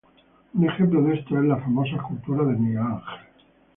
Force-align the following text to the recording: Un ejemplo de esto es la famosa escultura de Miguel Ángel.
Un 0.55 0.63
ejemplo 0.67 1.03
de 1.03 1.13
esto 1.13 1.37
es 1.37 1.45
la 1.45 1.57
famosa 1.59 1.97
escultura 1.97 2.43
de 2.45 2.55
Miguel 2.57 2.79
Ángel. 2.79 3.27